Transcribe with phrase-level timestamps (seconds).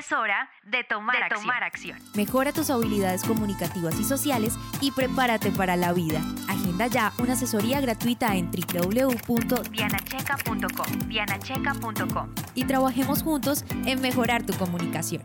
[0.00, 1.22] Es hora de tomar,
[1.62, 1.98] acción.
[2.14, 6.22] Mejora tus habilidades comunicativas y sociales y prepárate para la vida.
[6.48, 11.06] Agenda ya una asesoría gratuita en www.dianacheca.com.
[11.06, 12.34] Dianacheca.com.
[12.54, 15.22] Y trabajemos juntos en mejorar tu comunicación.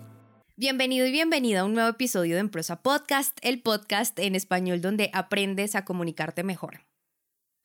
[0.58, 5.10] Bienvenido y bienvenida a un nuevo episodio de Emprosa Podcast, el podcast en español donde
[5.14, 6.82] aprendes a comunicarte mejor.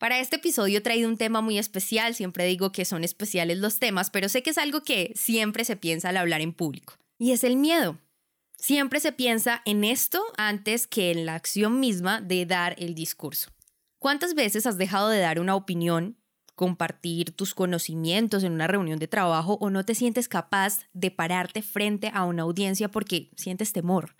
[0.00, 3.78] Para este episodio he traído un tema muy especial, siempre digo que son especiales los
[3.78, 7.32] temas, pero sé que es algo que siempre se piensa al hablar en público, y
[7.32, 7.98] es el miedo.
[8.56, 13.50] Siempre se piensa en esto antes que en la acción misma de dar el discurso.
[13.98, 16.16] ¿Cuántas veces has dejado de dar una opinión,
[16.54, 21.60] compartir tus conocimientos en una reunión de trabajo o no te sientes capaz de pararte
[21.60, 24.16] frente a una audiencia porque sientes temor?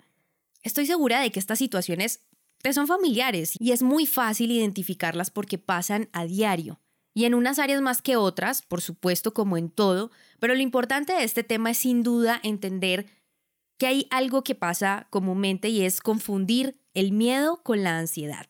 [0.61, 2.21] Estoy segura de que estas situaciones
[2.61, 6.79] te son familiares y es muy fácil identificarlas porque pasan a diario.
[7.13, 11.13] Y en unas áreas más que otras, por supuesto, como en todo, pero lo importante
[11.13, 13.05] de este tema es sin duda entender
[13.77, 18.47] que hay algo que pasa comúnmente y es confundir el miedo con la ansiedad.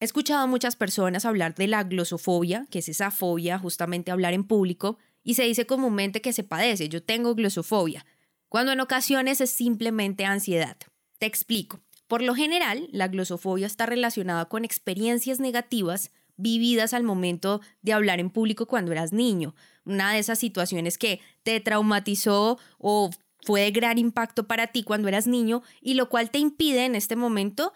[0.00, 4.32] He escuchado a muchas personas hablar de la glosofobia, que es esa fobia justamente hablar
[4.32, 8.04] en público, y se dice comúnmente que se padece, yo tengo glosofobia,
[8.48, 10.76] cuando en ocasiones es simplemente ansiedad.
[11.18, 11.80] Te explico.
[12.06, 16.10] Por lo general, la glosofobia está relacionada con experiencias negativas
[16.42, 19.54] vividas al momento de hablar en público cuando eras niño.
[19.84, 23.10] Una de esas situaciones que te traumatizó o
[23.44, 26.94] fue de gran impacto para ti cuando eras niño y lo cual te impide en
[26.94, 27.72] este momento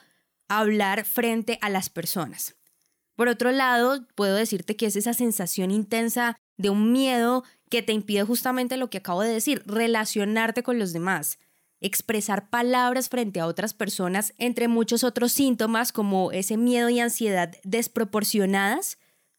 [0.48, 2.56] hablar frente a las personas.
[3.14, 7.92] Por otro lado, puedo decirte que es esa sensación intensa de un miedo que te
[7.92, 11.38] impide justamente lo que acabo de decir, relacionarte con los demás
[11.80, 17.56] expresar palabras frente a otras personas, entre muchos otros síntomas como ese miedo y ansiedad
[17.64, 18.98] desproporcionadas,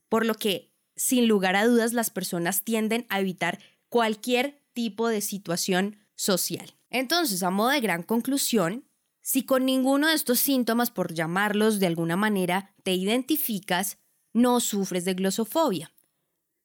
[0.09, 5.22] por lo que, sin lugar a dudas, las personas tienden a evitar cualquier tipo de
[5.22, 6.75] situación social.
[6.89, 8.85] Entonces, a modo de gran conclusión,
[9.22, 13.97] si con ninguno de estos síntomas, por llamarlos de alguna manera, te identificas,
[14.31, 15.91] no sufres de glosofobia.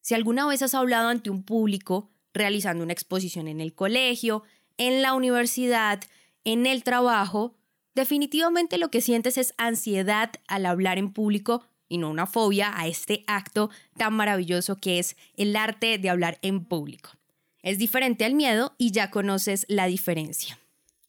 [0.01, 4.45] Si alguna vez has hablado ante un público, realizando una exposición en el colegio,
[4.79, 6.01] en la universidad,
[6.45, 7.55] en el trabajo,
[7.95, 12.87] definitivamente lo que sientes es ansiedad al hablar en público y no una fobia a
[12.87, 17.11] este acto tan maravilloso que es el arte de hablar en público.
[17.63, 20.59] Es diferente al miedo y ya conoces la diferencia.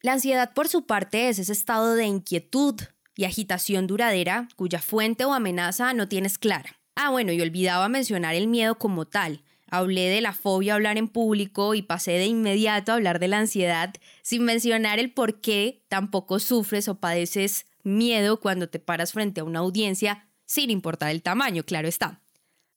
[0.02, 2.76] La ansiedad por su parte es ese estado de inquietud
[3.16, 6.78] y agitación duradera cuya fuente o amenaza no tienes clara.
[6.96, 9.42] Ah, bueno, y olvidaba mencionar el miedo como tal,
[9.74, 13.28] hablé de la fobia a hablar en público y pasé de inmediato a hablar de
[13.28, 13.92] la ansiedad
[14.22, 19.44] sin mencionar el por qué tampoco sufres o padeces miedo cuando te paras frente a
[19.44, 22.22] una audiencia sin importar el tamaño, claro está.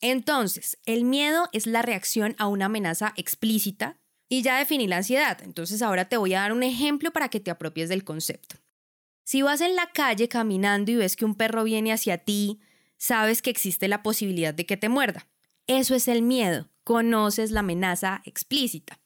[0.01, 3.99] Entonces, el miedo es la reacción a una amenaza explícita
[4.31, 7.41] y ya definí la ansiedad, entonces ahora te voy a dar un ejemplo para que
[7.41, 8.57] te apropies del concepto.
[9.23, 12.59] Si vas en la calle caminando y ves que un perro viene hacia ti,
[12.97, 15.27] sabes que existe la posibilidad de que te muerda.
[15.67, 19.01] Eso es el miedo, conoces la amenaza explícita.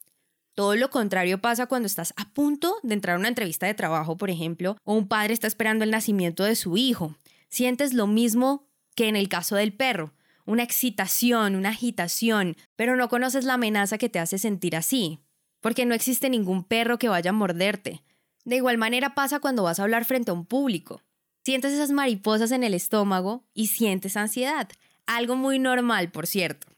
[0.55, 4.19] Todo lo contrario pasa cuando estás a punto de entrar a una entrevista de trabajo,
[4.19, 7.17] por ejemplo, o un padre está esperando el nacimiento de su hijo.
[7.49, 10.13] Sientes lo mismo que en el caso del perro,
[10.45, 15.21] una excitación, una agitación, pero no conoces la amenaza que te hace sentir así,
[15.63, 18.03] porque no existe ningún perro que vaya a morderte.
[18.45, 21.01] De igual manera pasa cuando vas a hablar frente a un público.
[21.47, 24.69] Sientes esas mariposas en el estómago y sientes ansiedad,
[25.07, 26.70] algo muy normal, por cierto.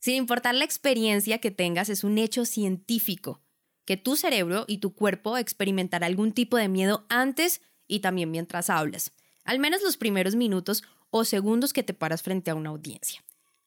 [0.00, 3.42] Sin importar la experiencia que tengas, es un hecho científico
[3.84, 8.70] que tu cerebro y tu cuerpo experimentarán algún tipo de miedo antes y también mientras
[8.70, 9.12] hablas,
[9.44, 13.22] al menos los primeros minutos o segundos que te paras frente a una audiencia.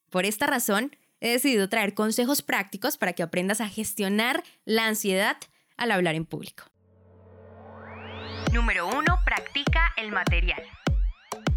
[0.10, 5.38] Por esta razón, he decidido traer consejos prácticos para que aprendas a gestionar la ansiedad
[5.78, 6.64] al hablar en público.
[8.52, 9.20] Número 1.
[9.24, 10.64] Practica el material.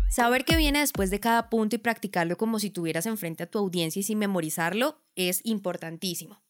[0.08, 3.58] Saber qué viene después de cada punto y practicarlo como si tuvieras enfrente a tu
[3.58, 6.42] audiencia y sin memorizarlo es importantísimo.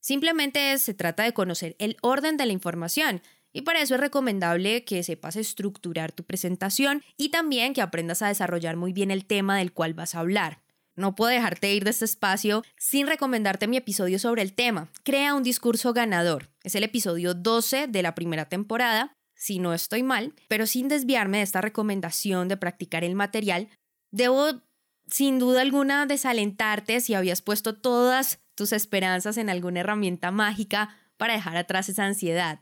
[0.00, 3.22] Simplemente se trata de conocer el orden de la información
[3.52, 8.28] y para eso es recomendable que sepas estructurar tu presentación y también que aprendas a
[8.28, 10.60] desarrollar muy bien el tema del cual vas a hablar.
[10.96, 14.90] No puedo dejarte ir de este espacio sin recomendarte mi episodio sobre el tema.
[15.04, 16.50] Crea un discurso ganador.
[16.62, 21.36] Es el episodio 12 de la primera temporada si no estoy mal, pero sin desviarme
[21.36, 23.68] de esta recomendación de practicar el material,
[24.10, 24.62] debo
[25.06, 31.34] sin duda alguna desalentarte si habías puesto todas tus esperanzas en alguna herramienta mágica para
[31.34, 32.58] dejar atrás esa ansiedad,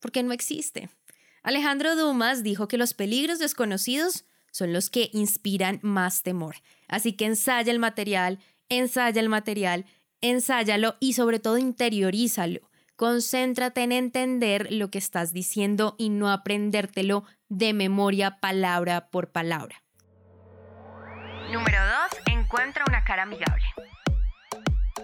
[0.00, 0.90] porque no existe.
[1.42, 6.56] Alejandro Dumas dijo que los peligros desconocidos son los que inspiran más temor.
[6.88, 8.38] Así que ensaya el material,
[8.68, 9.86] ensaya el material,
[10.20, 12.60] ensáyalo y sobre todo interiorízalo.
[12.96, 19.82] Concéntrate en entender lo que estás diciendo y no aprendértelo de memoria palabra por palabra.
[21.50, 21.78] Número
[22.26, 22.36] 2.
[22.36, 23.64] Encuentra una cara amigable.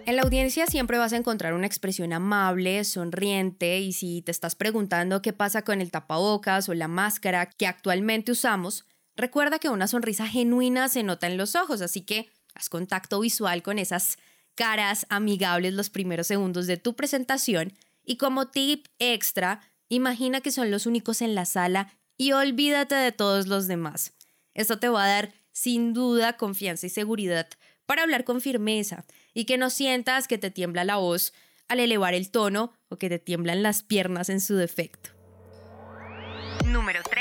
[0.09, 4.55] En la audiencia siempre vas a encontrar una expresión amable, sonriente y si te estás
[4.55, 8.87] preguntando qué pasa con el tapabocas o la máscara que actualmente usamos,
[9.17, 13.63] recuerda que una sonrisa genuina se nota en los ojos, así que haz contacto visual
[13.63, 14.17] con esas
[14.59, 17.73] caras amigables los primeros segundos de tu presentación
[18.05, 23.13] y como tip extra, imagina que son los únicos en la sala y olvídate de
[23.13, 24.15] todos los demás.
[24.55, 27.49] Esto te va a dar sin duda confianza y seguridad
[27.87, 31.33] para hablar con firmeza y que no sientas que te tiembla la voz
[31.69, 35.11] al elevar el tono o que te tiemblan las piernas en su defecto.
[36.67, 37.18] Número 3.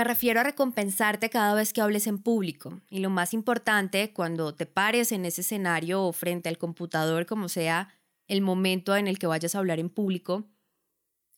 [0.00, 2.80] Me refiero a recompensarte cada vez que hables en público.
[2.88, 7.50] Y lo más importante, cuando te pares en ese escenario o frente al computador, como
[7.50, 7.92] sea
[8.26, 10.48] el momento en el que vayas a hablar en público,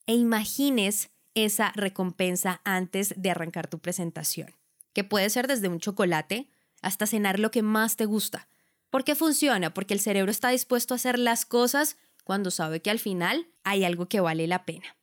[0.05, 4.55] e imagines esa recompensa antes de arrancar tu presentación
[4.93, 6.47] que puede ser desde un chocolate
[6.81, 8.47] hasta cenar lo que más te gusta.
[8.89, 9.73] ¿Por qué funciona?
[9.73, 13.83] Porque el cerebro está dispuesto a hacer las cosas cuando sabe que al final hay
[13.83, 14.95] algo que vale la pena.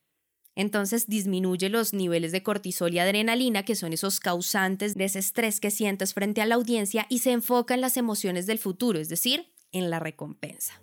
[0.54, 5.60] Entonces disminuye los niveles de cortisol y adrenalina, que son esos causantes de ese estrés
[5.60, 9.08] que sientes frente a la audiencia, y se enfoca en las emociones del futuro, es
[9.08, 10.80] decir, en la recompensa.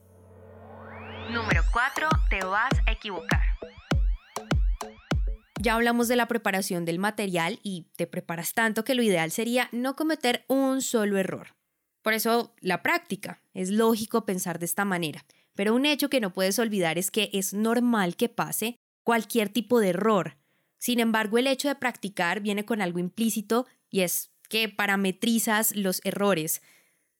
[1.31, 2.07] Número 4.
[2.29, 3.41] Te vas a equivocar.
[5.59, 9.69] Ya hablamos de la preparación del material y te preparas tanto que lo ideal sería
[9.71, 11.55] no cometer un solo error.
[12.03, 13.41] Por eso la práctica.
[13.53, 15.25] Es lógico pensar de esta manera.
[15.55, 18.77] Pero un hecho que no puedes olvidar es que es normal que pase
[19.07, 20.35] cualquier tipo de error.
[20.79, 26.01] Sin embargo, el hecho de practicar viene con algo implícito y es que parametrizas los
[26.03, 26.61] errores.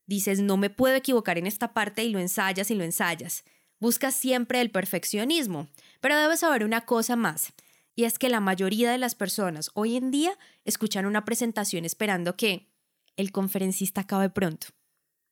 [0.05, 3.45] Dices, no me puedo equivocar en esta parte y lo ensayas y lo ensayas.
[3.79, 5.69] Buscas siempre el perfeccionismo.
[6.01, 7.53] Pero debes saber una cosa más.
[7.95, 12.35] Y es que la mayoría de las personas hoy en día escuchan una presentación esperando
[12.35, 12.67] que
[13.15, 14.67] el conferencista acabe pronto.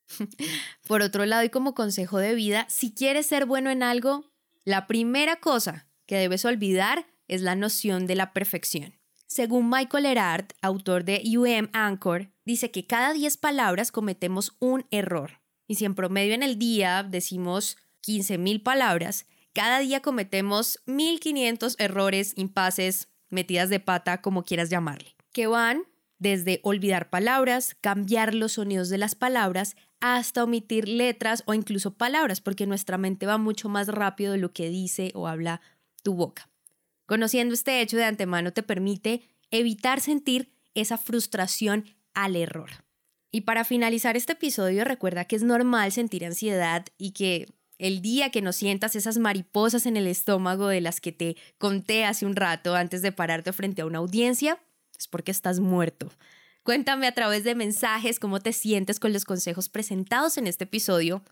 [0.87, 4.31] Por otro lado, y como consejo de vida, si quieres ser bueno en algo,
[4.63, 8.93] la primera cosa que debes olvidar es la noción de la perfección.
[9.27, 15.41] Según Michael Erard, autor de UM Anchor, dice que cada 10 palabras cometemos un error.
[15.67, 22.33] Y si en promedio en el día decimos 15.000 palabras, cada día cometemos 1500 errores,
[22.35, 25.83] impases, metidas de pata, como quieras llamarle, que van
[26.19, 32.41] desde olvidar palabras, cambiar los sonidos de las palabras, hasta omitir letras o incluso palabras,
[32.41, 35.61] porque nuestra mente va mucho más rápido de lo que dice o habla
[36.05, 36.49] tu boca.
[37.07, 42.69] Conociendo este hecho de antemano te permite evitar sentir esa frustración al error.
[43.31, 48.29] Y para finalizar este episodio, recuerda que es normal sentir ansiedad y que el día
[48.29, 52.35] que no sientas esas mariposas en el estómago de las que te conté hace un
[52.35, 54.59] rato antes de pararte frente a una audiencia,
[54.97, 56.11] es porque estás muerto.
[56.63, 61.23] Cuéntame a través de mensajes cómo te sientes con los consejos presentados en este episodio.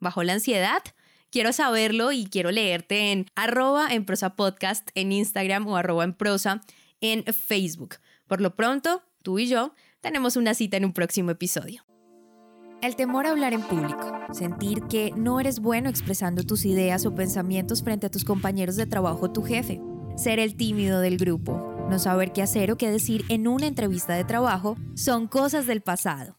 [0.00, 0.82] ¿Bajo la ansiedad?
[1.30, 6.14] Quiero saberlo y quiero leerte en arroba en prosa podcast en Instagram o arroba en
[6.14, 6.62] prosa
[7.02, 7.96] en Facebook.
[8.26, 11.84] Por lo pronto, tú y yo tenemos una cita en un próximo episodio.
[12.80, 17.14] El temor a hablar en público, sentir que no eres bueno expresando tus ideas o
[17.14, 19.82] pensamientos frente a tus compañeros de trabajo o tu jefe,
[20.16, 24.14] ser el tímido del grupo, no saber qué hacer o qué decir en una entrevista
[24.14, 26.38] de trabajo, son cosas del pasado.